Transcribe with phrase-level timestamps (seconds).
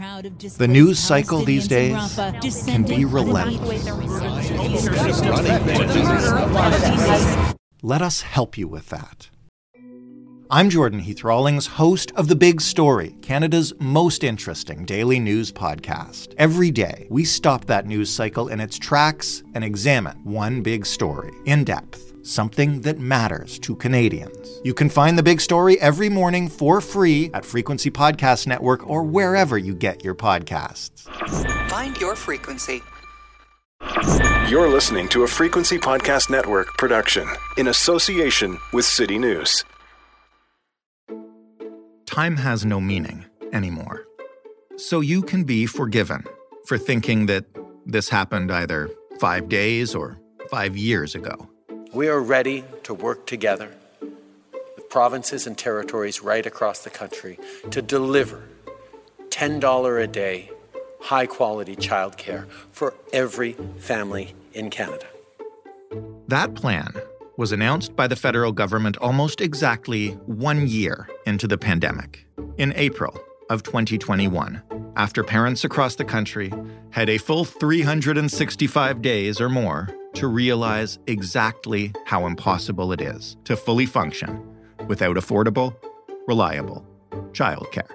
[0.00, 2.14] The news cycle these days
[2.64, 3.84] can be relentless.
[7.82, 9.28] Let us help you with that.
[10.50, 16.32] I'm Jordan Heath Rawlings, host of The Big Story, Canada's most interesting daily news podcast.
[16.38, 21.30] Every day, we stop that news cycle in its tracks and examine one big story
[21.44, 24.60] in depth, something that matters to Canadians.
[24.64, 29.02] You can find The Big Story every morning for free at Frequency Podcast Network or
[29.02, 31.02] wherever you get your podcasts.
[31.68, 32.82] Find your frequency.
[34.48, 39.64] You're listening to a Frequency Podcast Network production in association with City News
[42.10, 44.04] time has no meaning anymore.
[44.76, 46.24] So you can be forgiven
[46.66, 47.44] for thinking that
[47.86, 48.90] this happened either
[49.20, 50.18] five days or
[50.50, 51.49] five years ago.
[51.92, 53.68] We are ready to work together
[54.00, 57.36] with provinces and territories right across the country
[57.72, 58.44] to deliver
[59.30, 60.52] $10 a day,
[61.00, 65.06] high quality childcare for every family in Canada.
[66.28, 66.94] That plan
[67.36, 72.24] was announced by the federal government almost exactly one year into the pandemic,
[72.56, 74.62] in April of 2021,
[74.94, 76.52] after parents across the country
[76.90, 83.56] had a full 365 days or more to realize exactly how impossible it is to
[83.56, 84.44] fully function
[84.86, 85.74] without affordable,
[86.26, 86.86] reliable
[87.32, 87.90] childcare.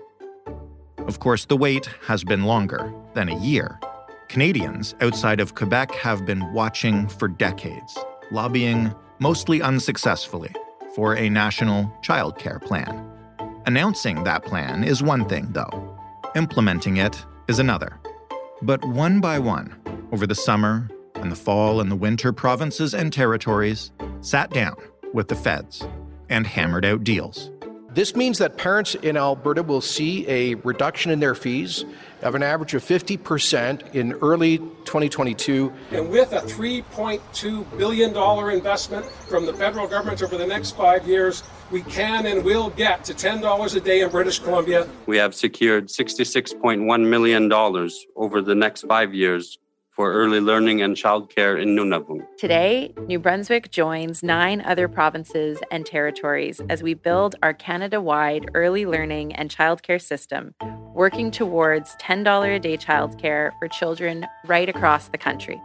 [0.99, 3.79] Of course, the wait has been longer than a year.
[4.27, 7.97] Canadians outside of Quebec have been watching for decades,
[8.31, 10.53] lobbying mostly unsuccessfully,
[10.95, 13.07] for a national childcare plan.
[13.65, 15.97] Announcing that plan is one thing, though.
[16.35, 17.99] Implementing it is another.
[18.61, 19.75] But one by one,
[20.11, 20.89] over the summer
[21.25, 24.75] and the fall and the winter, provinces and territories sat down
[25.11, 25.83] with the feds
[26.29, 27.49] and hammered out deals.
[27.95, 31.83] This means that parents in Alberta will see a reduction in their fees
[32.21, 35.73] of an average of 50% in early 2022.
[35.91, 38.15] And with a $3.2 billion
[38.55, 43.03] investment from the federal government over the next five years, we can and will get
[43.05, 44.87] to $10 a day in British Columbia.
[45.07, 47.51] We have secured $66.1 million
[48.15, 49.57] over the next five years
[49.95, 52.21] for early learning and childcare in Nunavut.
[52.37, 58.45] Today, New Brunswick joins nine other provinces and territories as we build our Canada wide
[58.53, 60.53] early learning and childcare system,
[60.93, 65.61] working towards $10 a day childcare for children right across the country.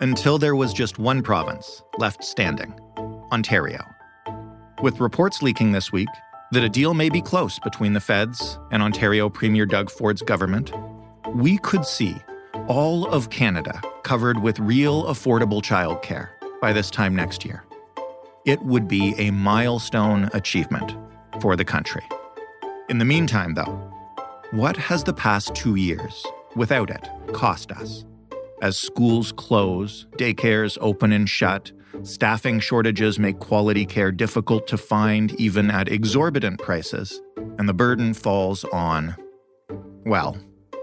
[0.00, 2.74] Until there was just one province left standing
[3.30, 3.84] Ontario.
[4.82, 6.08] With reports leaking this week
[6.52, 10.72] that a deal may be close between the feds and Ontario Premier Doug Ford's government,
[11.34, 12.16] we could see
[12.68, 16.28] all of Canada covered with real affordable childcare
[16.60, 17.64] by this time next year.
[18.44, 20.96] It would be a milestone achievement
[21.40, 22.02] for the country.
[22.88, 23.90] In the meantime, though,
[24.52, 26.24] what has the past two years,
[26.54, 28.04] without it, cost us?
[28.60, 35.32] As schools close, daycares open and shut, staffing shortages make quality care difficult to find
[35.40, 37.20] even at exorbitant prices,
[37.58, 39.16] and the burden falls on,
[40.04, 40.36] well,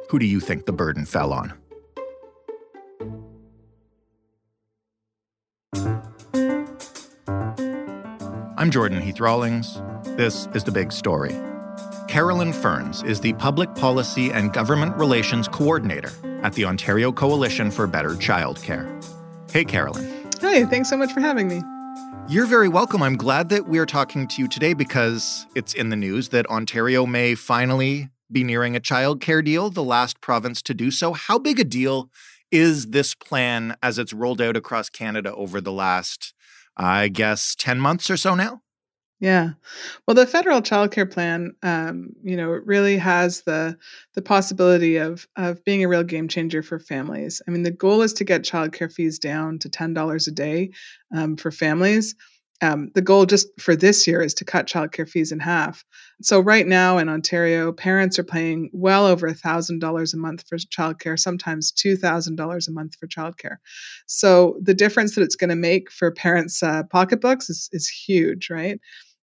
[0.09, 1.53] who do you think the burden fell on?
[8.59, 9.81] I'm Jordan Heath Rawlings.
[10.17, 11.33] This is The Big Story.
[12.09, 16.11] Carolyn Ferns is the Public Policy and Government Relations Coordinator
[16.43, 19.01] at the Ontario Coalition for Better Childcare.
[19.49, 20.29] Hey, Carolyn.
[20.41, 21.61] Hey, thanks so much for having me.
[22.27, 23.01] You're very welcome.
[23.01, 27.05] I'm glad that we're talking to you today because it's in the news that Ontario
[27.05, 31.13] may finally be nearing a childcare deal, the last province to do so.
[31.13, 32.09] How big a deal
[32.51, 36.33] is this plan as it's rolled out across Canada over the last
[36.79, 38.61] I guess, 10 months or so now.
[39.19, 39.49] Yeah.
[40.07, 43.77] Well, the federal child care plan, um, you know, really has the
[44.15, 47.41] the possibility of of being a real game changer for families.
[47.45, 50.31] I mean, the goal is to get child care fees down to ten dollars a
[50.31, 50.71] day
[51.13, 52.15] um, for families
[52.61, 55.83] um, the goal just for this year is to cut childcare fees in half.
[56.21, 60.57] So right now in Ontario, parents are paying well over thousand dollars a month for
[60.57, 63.57] childcare, sometimes two thousand dollars a month for childcare.
[64.07, 68.49] So the difference that it's going to make for parents' uh, pocketbooks is is huge,
[68.49, 68.79] right?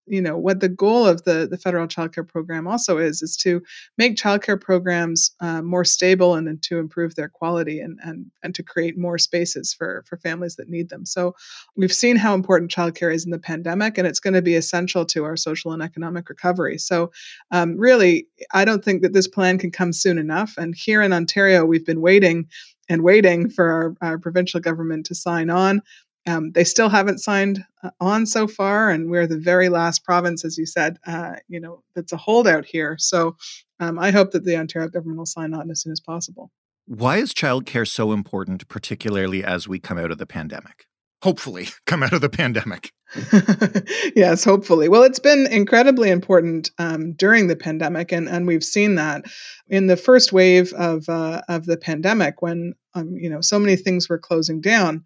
[0.07, 3.37] You know what the goal of the the federal child care program also is is
[3.37, 3.63] to
[3.99, 8.27] make child care programs uh, more stable and, and, to improve their quality and and
[8.43, 11.05] and to create more spaces for for families that need them.
[11.05, 11.35] So
[11.77, 14.55] we've seen how important child care is in the pandemic, and it's going to be
[14.55, 16.79] essential to our social and economic recovery.
[16.79, 17.11] So
[17.51, 20.55] um, really, I don't think that this plan can come soon enough.
[20.57, 22.49] And here in Ontario, we've been waiting
[22.89, 25.83] and waiting for our, our provincial government to sign on.
[26.27, 30.45] Um, they still haven't signed uh, on so far, and we're the very last province,
[30.45, 32.97] as you said, uh, you know, that's a holdout here.
[32.99, 33.37] So
[33.79, 36.51] um, I hope that the Ontario government will sign on as soon as possible.
[36.87, 40.87] Why is childcare so important, particularly as we come out of the pandemic?
[41.23, 42.93] Hopefully, come out of the pandemic.
[44.17, 44.89] yes, hopefully.
[44.89, 49.25] Well, it's been incredibly important um, during the pandemic, and, and we've seen that
[49.69, 53.77] in the first wave of uh, of the pandemic, when um, you know so many
[53.77, 55.05] things were closing down.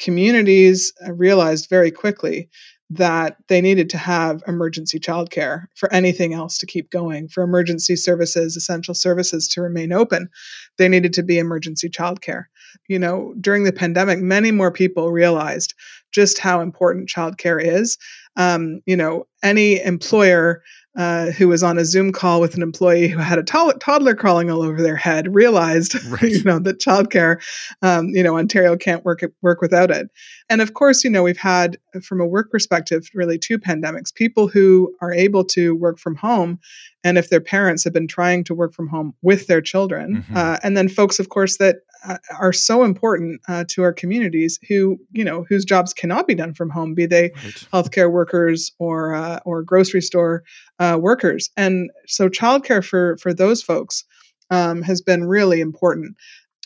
[0.00, 2.48] Communities uh, realized very quickly
[2.90, 7.94] that they needed to have emergency childcare for anything else to keep going, for emergency
[7.94, 10.28] services, essential services to remain open.
[10.76, 12.46] They needed to be emergency childcare.
[12.88, 15.74] You know, during the pandemic, many more people realized
[16.10, 17.96] just how important childcare is.
[18.36, 20.62] Um, you know, any employer
[20.96, 24.14] uh, who was on a Zoom call with an employee who had a to- toddler
[24.14, 26.22] crawling all over their head realized, right.
[26.22, 27.40] you know, that childcare,
[27.82, 30.10] um, you know, Ontario can't work work without it.
[30.50, 34.12] And of course, you know, we've had, from a work perspective, really two pandemics.
[34.12, 36.58] People who are able to work from home,
[37.04, 40.36] and if their parents have been trying to work from home with their children, mm-hmm.
[40.36, 44.58] uh, and then folks, of course, that uh, are so important uh, to our communities
[44.68, 47.68] who, you know, whose jobs cannot be done from home, be they right.
[47.72, 50.42] healthcare workers or uh, or grocery store
[50.80, 51.48] uh, workers.
[51.56, 54.04] And so, childcare for for those folks
[54.50, 56.16] um, has been really important.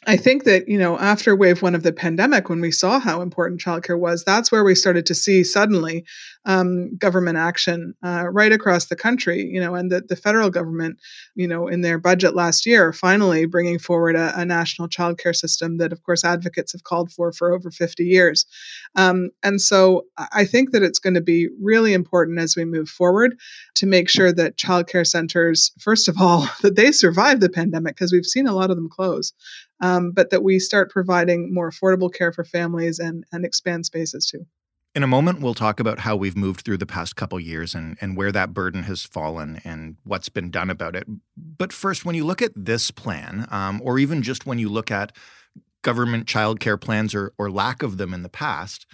[0.07, 3.23] I think that, you know, after wave one of the pandemic, when we saw how
[3.23, 6.05] important childcare was, that's where we started to see suddenly
[6.45, 10.99] um, government action uh, right across the country, you know, and the, the federal government,
[11.35, 15.79] you know, in their budget last year, finally bringing forward a, a national childcare system
[15.79, 18.47] that, of course, advocates have called for for over 50 years.
[18.97, 22.89] Um, and so I think that it's going to be really important as we move
[22.89, 23.39] forward
[23.77, 28.13] to make sure that childcare centers, first of all, that they survive the pandemic, because
[28.13, 29.33] we've seen a lot of them close
[29.85, 34.25] um, but that we start providing more affordable care for families and, and expand spaces
[34.25, 34.47] too.
[34.95, 37.99] In a moment, we'll talk about how we've moved through the past couple years and,
[38.01, 41.07] and where that burden has fallen and what's been done about it.
[41.37, 44.91] But first, when you look at this plan, um, or even just when you look
[44.91, 45.15] at
[45.83, 48.87] government childcare plans or, or lack of them in the past,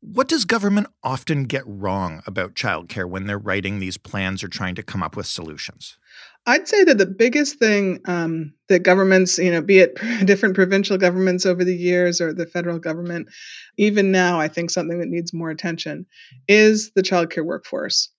[0.00, 4.76] what does government often get wrong about childcare when they're writing these plans or trying
[4.76, 5.98] to come up with solutions?
[6.46, 9.96] I'd say that the biggest thing um, that governments, you know, be it
[10.26, 13.28] different provincial governments over the years or the federal government,
[13.76, 16.06] even now, I think something that needs more attention
[16.48, 18.10] is the childcare workforce.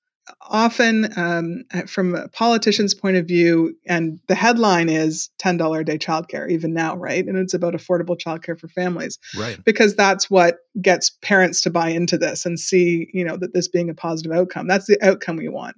[0.49, 5.97] Often, um, from a politician's point of view, and the headline is $10 a day
[5.97, 7.25] childcare, even now, right?
[7.25, 9.19] And it's about affordable childcare for families.
[9.37, 9.57] Right.
[9.63, 13.69] Because that's what gets parents to buy into this and see, you know, that this
[13.69, 14.67] being a positive outcome.
[14.67, 15.77] That's the outcome we want.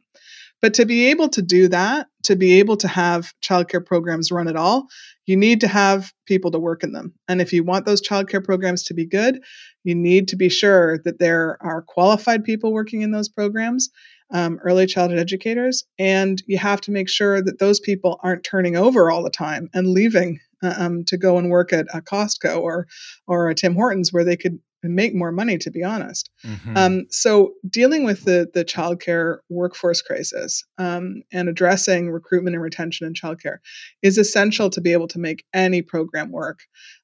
[0.62, 4.48] But to be able to do that, to be able to have childcare programs run
[4.48, 4.88] at all,
[5.26, 7.14] you need to have people to work in them.
[7.28, 9.42] And if you want those childcare programs to be good,
[9.84, 13.90] you need to be sure that there are qualified people working in those programs,
[14.32, 18.76] um, early childhood educators, and you have to make sure that those people aren't turning
[18.76, 22.88] over all the time and leaving um, to go and work at a Costco or
[23.28, 26.78] or a Tim Hortons where they could make more money to be honest mm-hmm.
[26.78, 33.06] um, so dealing with the the childcare workforce crisis um, and addressing recruitment and retention
[33.06, 33.58] in childcare
[34.02, 36.60] is essential to be able to make any program work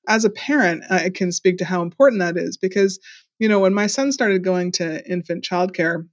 [0.07, 2.99] as a parent i can speak to how important that is because
[3.39, 6.07] you know when my son started going to infant childcare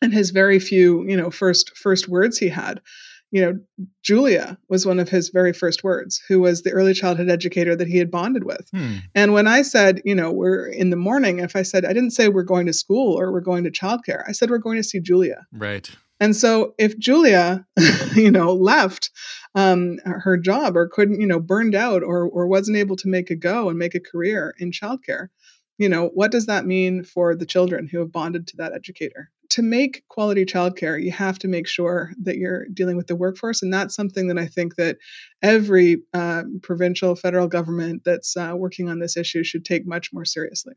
[0.00, 2.80] and his very few you know first first words he had
[3.30, 3.58] you know,
[4.02, 7.88] Julia was one of his very first words, who was the early childhood educator that
[7.88, 8.68] he had bonded with.
[8.72, 8.96] Hmm.
[9.14, 12.12] And when I said, you know, we're in the morning, if I said, I didn't
[12.12, 14.84] say we're going to school or we're going to childcare, I said we're going to
[14.84, 15.46] see Julia.
[15.52, 15.90] Right.
[16.20, 17.66] And so if Julia,
[18.14, 19.10] you know, left
[19.54, 23.30] um, her job or couldn't, you know, burned out or, or wasn't able to make
[23.30, 25.28] a go and make a career in childcare,
[25.76, 29.30] you know, what does that mean for the children who have bonded to that educator?
[29.50, 33.62] To make quality childcare, you have to make sure that you're dealing with the workforce,
[33.62, 34.98] and that's something that I think that
[35.42, 40.26] every uh, provincial, federal government that's uh, working on this issue should take much more
[40.26, 40.74] seriously.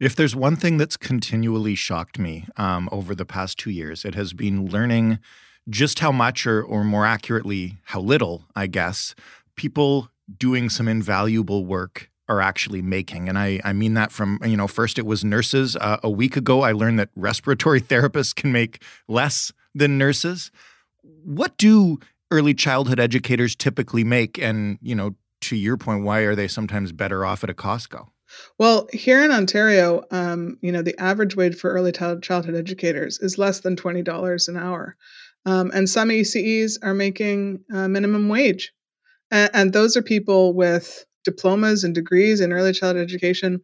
[0.00, 4.14] If there's one thing that's continually shocked me um, over the past two years, it
[4.14, 5.20] has been learning
[5.68, 9.14] just how much, or, or more accurately, how little, I guess,
[9.56, 13.28] people doing some invaluable work are actually making.
[13.28, 15.76] And I, I mean that from, you know, first it was nurses.
[15.76, 20.50] Uh, a week ago, I learned that respiratory therapists can make less than nurses.
[21.02, 21.98] What do
[22.30, 24.38] early childhood educators typically make?
[24.38, 28.08] And, you know, to your point, why are they sometimes better off at a Costco?
[28.58, 33.38] Well, here in Ontario, um, you know, the average wage for early childhood educators is
[33.38, 34.96] less than $20 an hour.
[35.46, 38.72] Um, and some ECEs are making uh, minimum wage.
[39.30, 43.60] And, and those are people with diplomas and degrees in early childhood education.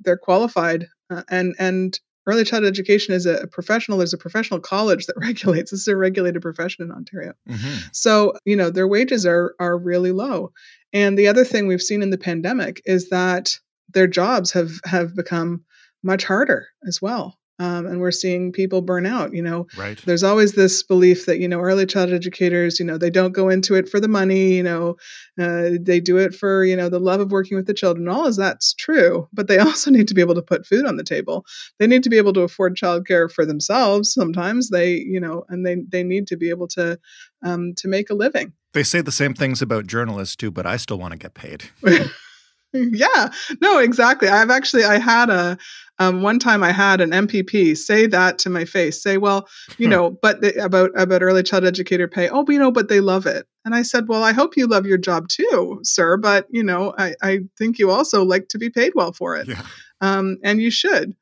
[0.00, 3.98] They're qualified, uh, and and early childhood education is a professional.
[3.98, 5.70] There's a professional college that regulates.
[5.70, 7.32] This is a regulated profession in Ontario.
[7.48, 7.88] Mm-hmm.
[7.92, 10.52] So you know their wages are are really low.
[10.92, 13.58] And the other thing we've seen in the pandemic is that
[13.92, 15.64] their jobs have have become
[16.02, 19.66] much harder as well um, and we're seeing people burn out you know?
[19.76, 20.00] Right.
[20.04, 23.48] There's always this belief that you know early childhood educators you know they don't go
[23.48, 24.96] into it for the money you know
[25.40, 28.08] uh, they do it for you know the love of working with the children.
[28.08, 30.96] All is that's true but they also need to be able to put food on
[30.96, 31.44] the table.
[31.78, 34.70] They need to be able to afford childcare for themselves sometimes.
[34.70, 36.98] They you know and they they need to be able to
[37.44, 38.52] um, to make a living.
[38.72, 41.64] They say the same things about journalists too but i still want to get paid
[42.92, 43.30] yeah.
[43.60, 44.28] No exactly.
[44.28, 45.56] I've actually i had a
[46.00, 49.86] um, one time i had an mpp say that to my face say well you
[49.86, 52.28] know but they, about about early child educator pay.
[52.28, 53.46] Oh you know but they love it.
[53.64, 56.94] And i said well i hope you love your job too sir but you know
[56.98, 59.46] i, I think you also like to be paid well for it.
[59.48, 59.62] Yeah.
[60.00, 61.14] um, and you should.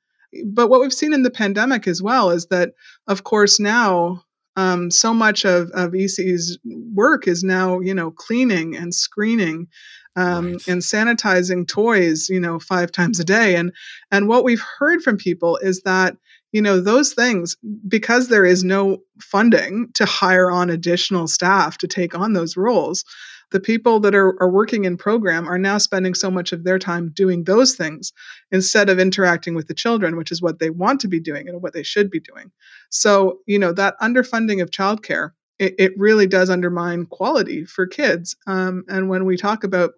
[0.47, 2.73] But what we've seen in the pandemic as well is that
[3.07, 4.25] of course now
[4.57, 6.59] um, so much of, of EC's
[6.95, 9.69] work is now, you know, cleaning and screening
[10.17, 10.69] um, right.
[10.69, 13.57] and sanitizing toys, you know, five times a day.
[13.57, 13.73] And
[14.11, 16.17] and what we've heard from people is that
[16.53, 17.57] you know those things
[17.89, 23.05] because there is no funding to hire on additional staff to take on those roles
[23.53, 26.79] the people that are, are working in program are now spending so much of their
[26.79, 28.13] time doing those things
[28.51, 31.63] instead of interacting with the children which is what they want to be doing and
[31.63, 32.51] what they should be doing.
[32.91, 38.35] So you know that underfunding of childcare it, it really does undermine quality for kids.
[38.47, 39.93] Um, and when we talk about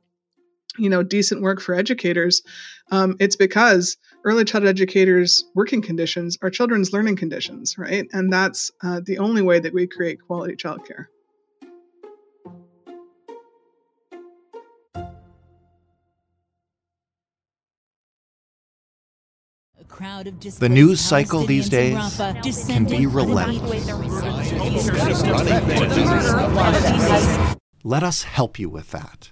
[0.77, 2.43] you know decent work for educators
[2.91, 8.07] um, it's because early childhood educators working conditions are children's learning conditions right?
[8.13, 11.07] And that's uh, the only way that we create quality childcare
[20.59, 22.17] the news cycle these days
[22.67, 23.85] can be relentless.
[27.85, 29.31] Let us help you with that.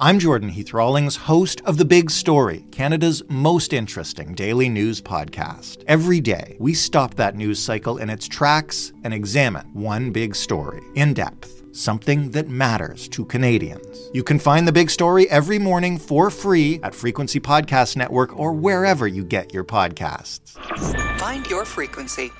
[0.00, 5.84] I'm Jordan Heath Rawlings, host of The Big Story, Canada's most interesting daily news podcast.
[5.86, 10.82] Every day, we stop that news cycle in its tracks and examine one big story
[10.96, 14.10] in depth, something that matters to Canadians.
[14.12, 18.52] You can find The Big Story every morning for free at Frequency Podcast Network or
[18.52, 20.52] wherever you get your podcasts.
[21.18, 22.30] Find your frequency.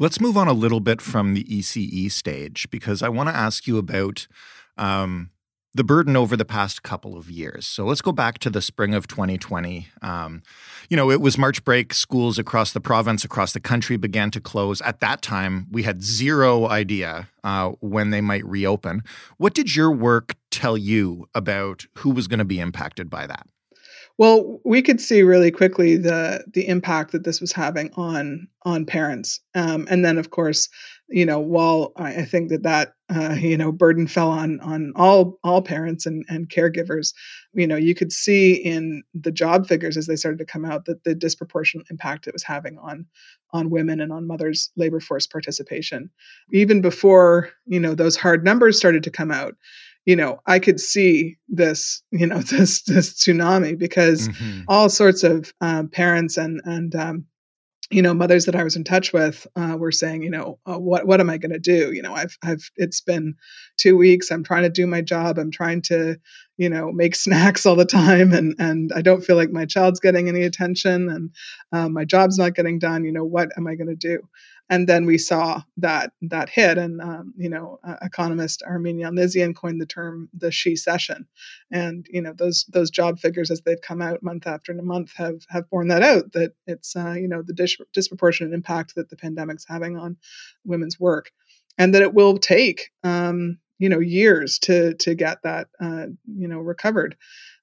[0.00, 3.66] Let's move on a little bit from the ECE stage because I want to ask
[3.66, 4.28] you about
[4.76, 5.30] um,
[5.74, 7.66] the burden over the past couple of years.
[7.66, 9.88] So let's go back to the spring of 2020.
[10.02, 10.42] Um,
[10.88, 11.92] you know, it was March break.
[11.92, 14.80] Schools across the province, across the country began to close.
[14.80, 19.02] At that time, we had zero idea uh, when they might reopen.
[19.36, 23.46] What did your work tell you about who was going to be impacted by that?
[24.18, 28.84] Well, we could see really quickly the the impact that this was having on on
[28.84, 30.68] parents, um, and then of course,
[31.08, 35.38] you know, while I, think that that uh, you know burden fell on on all
[35.42, 37.14] all parents and and caregivers,
[37.54, 40.84] you know, you could see in the job figures as they started to come out
[40.84, 43.06] that the disproportionate impact it was having on
[43.52, 46.10] on women and on mothers' labor force participation,
[46.52, 49.54] even before you know those hard numbers started to come out
[50.04, 54.60] you know i could see this you know this this tsunami because mm-hmm.
[54.68, 57.24] all sorts of um, parents and and um,
[57.90, 60.78] you know mothers that i was in touch with uh, were saying you know uh,
[60.78, 61.92] what what am i going to do?
[61.92, 63.34] You know i've i've it's been
[63.76, 66.16] two weeks i'm trying to do my job i'm trying to
[66.56, 70.00] you know make snacks all the time and and i don't feel like my child's
[70.00, 71.30] getting any attention and
[71.72, 74.20] um, my job's not getting done you know what am i going to do
[74.70, 79.54] and then we saw that that hit and um, you know uh, economist Armine Yalnizyan
[79.54, 81.26] coined the term the she-cession.
[81.70, 85.40] And you know those those job figures as they've come out month after month have
[85.48, 89.16] have borne that out that it's uh, you know the dis- disproportionate impact that the
[89.16, 90.16] pandemic's having on
[90.64, 91.30] women's work.
[91.80, 96.48] And that it will take um, you know years to to get that uh, you
[96.48, 97.16] know recovered.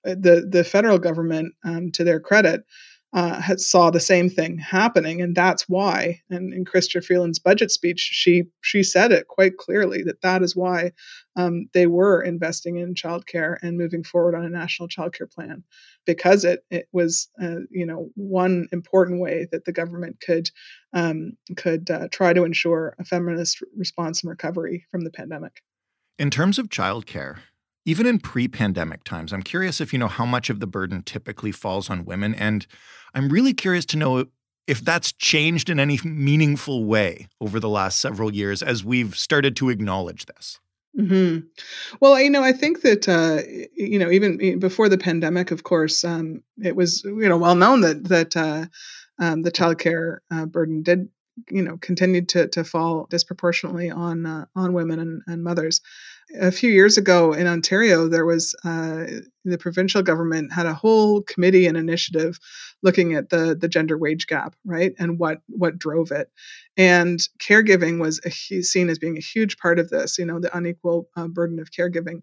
[0.07, 2.63] Uh, the the federal government um, to their credit
[3.15, 6.21] uh, saw the same thing happening, and that's why.
[6.29, 10.53] And in Chrystia Freeland's budget speech, she she said it quite clearly that that is
[10.53, 10.91] why
[11.37, 15.63] um, they were investing in childcare and moving forward on a national childcare plan,
[16.05, 20.51] because it it was uh, you know one important way that the government could
[20.91, 25.63] um, could uh, try to ensure a feminist response and recovery from the pandemic.
[26.19, 27.37] In terms of childcare,
[27.85, 31.03] even in pre pandemic times, I'm curious if you know how much of the burden
[31.03, 32.33] typically falls on women.
[32.35, 32.65] And
[33.13, 34.25] I'm really curious to know
[34.67, 39.55] if that's changed in any meaningful way over the last several years as we've started
[39.57, 40.59] to acknowledge this.
[40.97, 41.45] Mm-hmm.
[41.99, 43.41] Well, you know, I think that uh,
[43.75, 47.81] you know, even before the pandemic, of course, um, it was you know well known
[47.81, 48.65] that that uh,
[49.19, 51.09] um, the childcare uh, burden did
[51.49, 55.81] you know continued to to fall disproportionately on uh, on women and, and mothers
[56.39, 59.05] a few years ago in Ontario, there was uh,
[59.43, 62.39] the provincial government had a whole committee and initiative
[62.81, 66.29] looking at the the gender wage gap, right, and what what drove it.
[66.77, 70.17] And caregiving was a, seen as being a huge part of this.
[70.17, 72.21] You know, the unequal uh, burden of caregiving,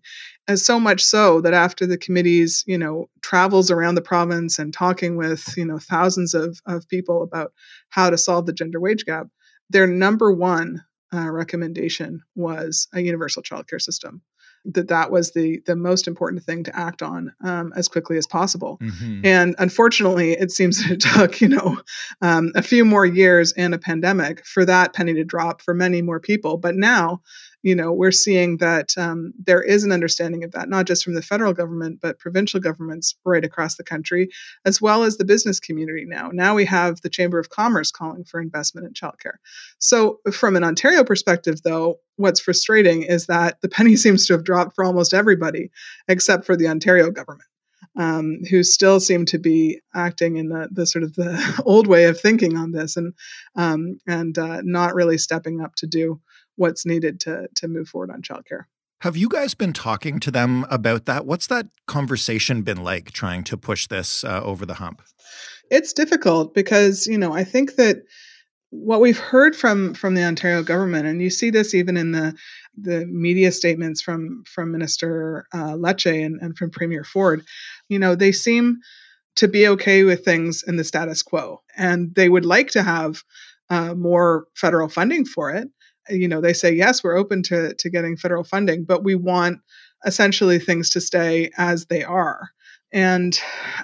[0.48, 4.74] and so much so that after the committee's you know travels around the province and
[4.74, 7.52] talking with you know thousands of of people about
[7.90, 9.28] how to solve the gender wage gap,
[9.70, 10.82] their number one
[11.14, 14.22] uh, recommendation was a universal childcare system.
[14.64, 18.28] That that was the the most important thing to act on um, as quickly as
[18.28, 18.78] possible.
[18.80, 19.26] Mm-hmm.
[19.26, 21.80] And unfortunately, it seems it took you know
[22.20, 26.00] um, a few more years and a pandemic for that penny to drop for many
[26.00, 26.58] more people.
[26.58, 27.22] But now
[27.62, 31.14] you know, we're seeing that um, there is an understanding of that, not just from
[31.14, 34.28] the federal government, but provincial governments right across the country,
[34.64, 36.30] as well as the business community now.
[36.32, 39.36] Now we have the Chamber of Commerce calling for investment in childcare.
[39.78, 44.44] So, from an Ontario perspective, though, what's frustrating is that the penny seems to have
[44.44, 45.70] dropped for almost everybody
[46.08, 47.48] except for the Ontario government.
[47.94, 52.04] Um, who still seem to be acting in the, the sort of the old way
[52.04, 53.12] of thinking on this and
[53.54, 56.18] um, and uh, not really stepping up to do
[56.56, 58.64] what's needed to to move forward on childcare.
[59.02, 61.26] Have you guys been talking to them about that?
[61.26, 65.02] What's that conversation been like trying to push this uh, over the hump?
[65.72, 67.96] It's difficult because, you know, I think that
[68.70, 72.34] what we've heard from from the Ontario government, and you see this even in the
[72.80, 77.44] the media statements from from Minister uh, Lecce and, and from Premier Ford,
[77.88, 78.78] you know, they seem
[79.34, 83.22] to be okay with things in the status quo, and they would like to have
[83.68, 85.68] uh, more federal funding for it
[86.08, 89.60] you know they say yes we're open to to getting federal funding but we want
[90.04, 92.50] essentially things to stay as they are
[92.92, 93.38] and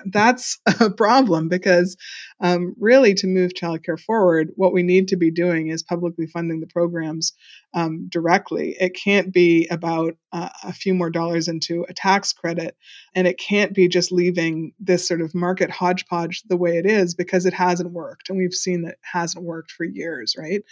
[0.07, 1.97] that's a problem because
[2.41, 6.61] um, really to move childcare forward, what we need to be doing is publicly funding
[6.61, 7.33] the programs
[7.75, 8.77] um, directly.
[8.79, 12.77] It can't be about uh, a few more dollars into a tax credit,
[13.14, 17.14] and it can't be just leaving this sort of market hodgepodge the way it is
[17.14, 18.29] because it hasn't worked.
[18.29, 20.62] And we've seen that hasn't worked for years, right?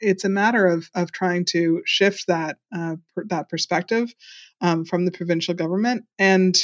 [0.00, 4.14] It's a matter of, of trying to shift that, uh, per, that perspective
[4.60, 6.56] um, from the provincial government and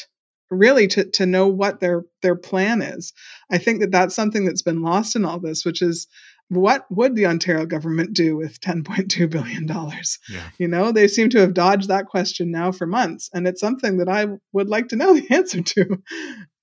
[0.53, 3.13] really to to know what their their plan is.
[3.51, 6.07] I think that that's something that's been lost in all this, which is
[6.49, 10.19] what would the Ontario government do with 10.2 billion dollars?
[10.31, 10.49] Yeah.
[10.59, 13.97] You know, they seem to have dodged that question now for months, and it's something
[13.99, 16.03] that I would like to know the answer to.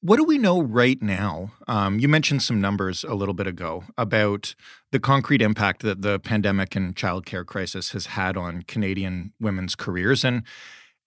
[0.01, 1.51] What do we know right now?
[1.67, 4.55] Um, you mentioned some numbers a little bit ago about
[4.91, 10.23] the concrete impact that the pandemic and childcare crisis has had on Canadian women's careers,
[10.23, 10.43] and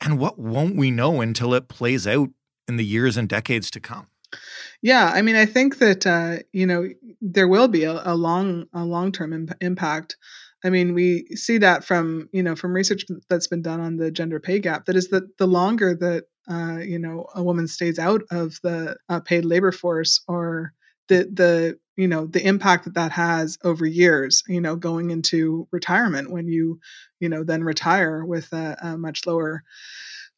[0.00, 2.30] and what won't we know until it plays out
[2.68, 4.06] in the years and decades to come.
[4.80, 6.88] Yeah, I mean, I think that uh, you know
[7.20, 10.16] there will be a, a long, a long-term imp- impact.
[10.64, 14.10] I mean, we see that from you know from research that's been done on the
[14.10, 14.86] gender pay gap.
[14.86, 18.96] That is that the longer that uh, you know a woman stays out of the
[19.08, 20.72] uh, paid labor force, or
[21.08, 24.42] the the you know the impact that that has over years.
[24.48, 26.80] You know, going into retirement when you
[27.20, 29.62] you know then retire with a, a much lower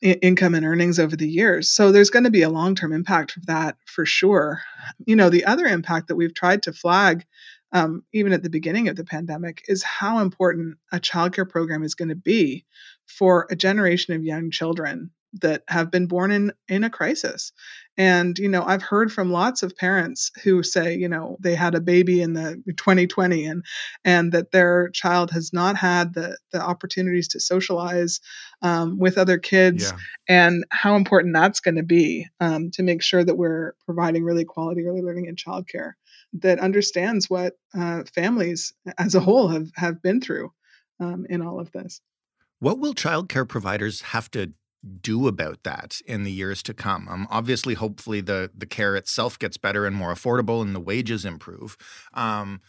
[0.04, 1.70] income and earnings over the years.
[1.70, 4.60] So there's going to be a long term impact of that for sure.
[5.06, 7.24] You know, the other impact that we've tried to flag,
[7.72, 11.94] um, even at the beginning of the pandemic, is how important a childcare program is
[11.94, 12.64] going to be
[13.06, 17.52] for a generation of young children that have been born in in a crisis
[17.96, 21.74] and you know i've heard from lots of parents who say you know they had
[21.74, 23.64] a baby in the 2020 and
[24.04, 28.20] and that their child has not had the the opportunities to socialize
[28.62, 29.98] um, with other kids yeah.
[30.28, 34.44] and how important that's going to be um, to make sure that we're providing really
[34.44, 35.92] quality early learning and childcare
[36.33, 40.52] that understands what uh, families as a whole have have been through
[41.00, 42.00] um, in all of this
[42.59, 44.52] what will childcare providers have to
[45.00, 47.08] do about that in the years to come?
[47.08, 51.24] Um, obviously, hopefully, the the care itself gets better and more affordable, and the wages
[51.24, 51.76] improve.
[52.12, 52.60] Um,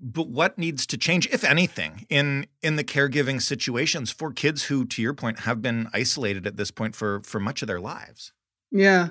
[0.00, 4.84] but what needs to change, if anything, in in the caregiving situations for kids who,
[4.86, 8.32] to your point, have been isolated at this point for for much of their lives?
[8.70, 9.10] Yeah.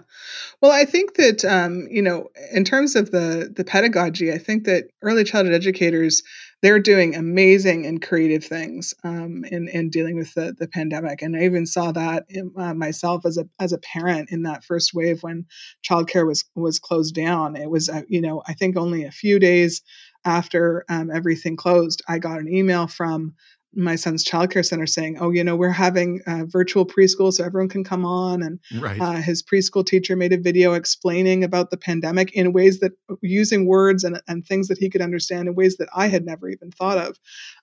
[0.62, 4.66] Well, I think that um, you know, in terms of the the pedagogy, I think
[4.66, 6.22] that early childhood educators
[6.64, 11.36] they're doing amazing and creative things um, in in dealing with the the pandemic, and
[11.36, 14.94] I even saw that in, uh, myself as a as a parent in that first
[14.94, 15.46] wave when
[15.88, 17.58] childcare was was closed down.
[17.58, 19.84] It was uh, you know I think only a few days
[20.26, 23.36] after um, everything closed, I got an email from
[23.76, 27.70] my son's childcare center saying, "Oh, you know, we're having uh, virtual preschool, so everyone
[27.70, 29.00] can come on." And right.
[29.00, 33.66] uh, his preschool teacher made a video explaining about the pandemic in ways that, using
[33.68, 36.72] words and and things that he could understand in ways that I had never even
[36.72, 37.20] thought of.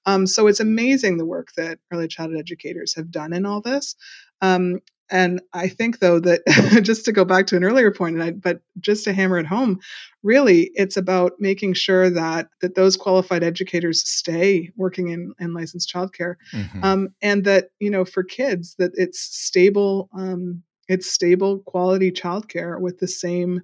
[0.07, 3.95] Um, so it's amazing the work that early childhood educators have done in all this.
[4.43, 6.43] Um, and I think, though, that
[6.83, 9.47] just to go back to an earlier point, and I, but just to hammer it
[9.47, 9.81] home,
[10.23, 15.93] really, it's about making sure that that those qualified educators stay working in, in licensed
[15.93, 16.85] childcare, mm-hmm.
[16.85, 22.81] um, and that you know for kids that it's stable, um, it's stable quality childcare
[22.81, 23.61] with the same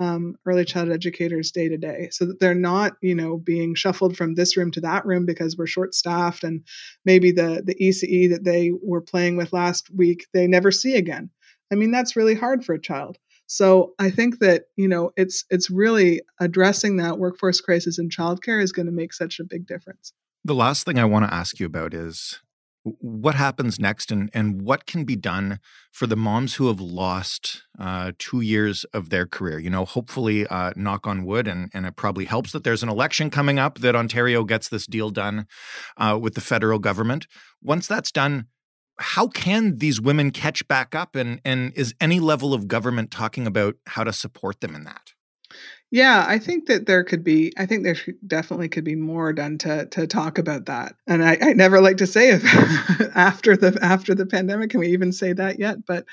[0.00, 2.08] um, early childhood educators day to day.
[2.10, 5.56] So that they're not you know being shuffled from this room to that room because
[5.56, 6.64] we're short staffed and
[7.04, 11.30] maybe the the ece that they were playing with last week they never see again.
[11.70, 13.18] I mean that's really hard for a child.
[13.46, 18.62] So i think that you know it's it's really addressing that workforce crisis in childcare
[18.62, 20.12] is going to make such a big difference.
[20.44, 22.40] The last thing i want to ask you about is
[22.82, 25.60] what happens next and, and what can be done
[25.92, 29.58] for the moms who have lost uh, two years of their career?
[29.58, 32.88] You know hopefully uh, knock on wood and, and it probably helps that there's an
[32.88, 35.46] election coming up that ontario gets this deal done
[35.96, 37.26] uh, with the federal government.
[37.62, 38.46] Once that's done
[38.98, 43.46] how can these women catch back up and, and is any level of government talking
[43.46, 45.12] about how to support them in that
[45.92, 47.52] yeah, I think that there could be.
[47.58, 50.94] I think there definitely could be more done to to talk about that.
[51.08, 52.44] And I, I never like to say if
[53.16, 55.84] after the after the pandemic, can we even say that yet?
[55.84, 56.04] But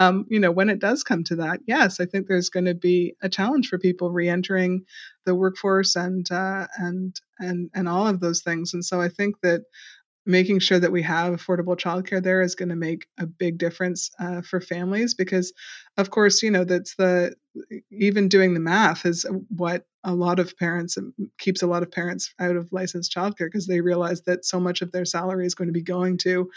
[0.00, 2.74] um, you know, when it does come to that, yes, I think there's going to
[2.74, 4.86] be a challenge for people reentering
[5.26, 8.72] the workforce and uh, and and and all of those things.
[8.72, 9.64] And so I think that
[10.28, 14.10] making sure that we have affordable childcare there is going to make a big difference
[14.18, 15.52] uh, for families because
[15.96, 17.34] of course you know that's the
[17.90, 21.90] even doing the math is what a lot of parents um, keeps a lot of
[21.90, 25.54] parents out of licensed childcare because they realize that so much of their salary is
[25.54, 26.48] going to be going to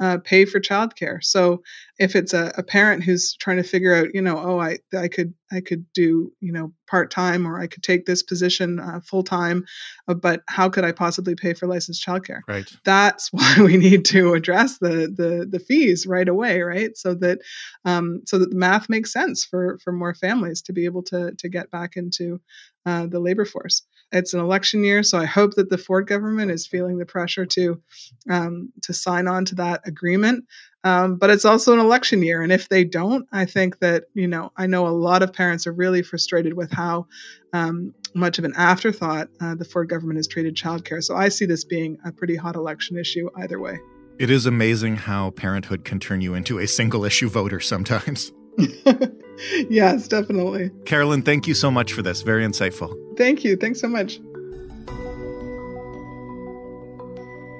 [0.00, 1.22] uh, pay for childcare.
[1.22, 1.62] So
[1.98, 5.08] if it's a, a, parent who's trying to figure out, you know, oh, I I
[5.08, 9.00] could I could do you know part time or I could take this position uh,
[9.00, 9.64] full time,
[10.08, 12.40] uh, but how could I possibly pay for licensed childcare?
[12.48, 12.70] Right.
[12.84, 16.96] That's why we need to address the the the fees right away, right?
[16.96, 17.38] So that
[17.84, 18.56] um, so that the
[18.88, 22.40] makes sense for for more families to be able to to get back into
[22.84, 23.82] uh, the labor force.
[24.12, 27.44] It's an election year, so I hope that the Ford government is feeling the pressure
[27.46, 27.82] to
[28.30, 30.44] um, to sign on to that agreement.
[30.84, 34.28] Um, but it's also an election year, and if they don't, I think that you
[34.28, 37.08] know I know a lot of parents are really frustrated with how
[37.52, 41.02] um, much of an afterthought uh, the Ford government has treated childcare.
[41.02, 43.78] So I see this being a pretty hot election issue either way.
[44.18, 48.32] It is amazing how parenthood can turn you into a single issue voter sometimes.
[49.68, 50.70] yes, definitely.
[50.84, 52.22] Carolyn, thank you so much for this.
[52.22, 52.94] Very insightful.
[53.16, 53.56] Thank you.
[53.56, 54.20] Thanks so much.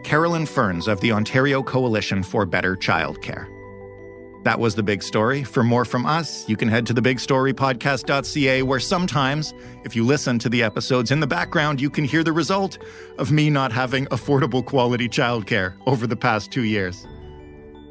[0.05, 3.53] Carolyn Ferns of the Ontario Coalition for Better Childcare.
[4.45, 5.43] That was the big story.
[5.43, 9.53] For more from us, you can head to thebigstorypodcast.ca, where sometimes,
[9.85, 12.79] if you listen to the episodes in the background, you can hear the result
[13.19, 17.09] of me not having affordable quality childcare over the past two years.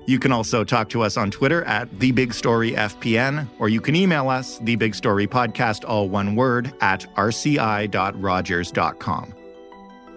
[0.07, 4.59] You can also talk to us on Twitter at TheBigStoryFPN, or you can email us,
[4.59, 9.33] TheBigStoryPodcast, all one word, at rci.rogers.com.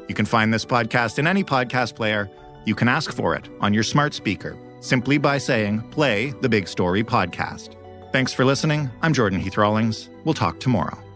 [0.08, 2.30] You can find this podcast in any podcast player.
[2.64, 6.68] You can ask for it on your smart speaker simply by saying, Play the Big
[6.68, 7.74] Story Podcast.
[8.12, 8.90] Thanks for listening.
[9.02, 10.08] I'm Jordan Heath Rawlings.
[10.24, 11.07] We'll talk tomorrow.